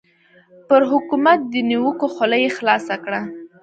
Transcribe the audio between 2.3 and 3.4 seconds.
یې خلاصه کړه.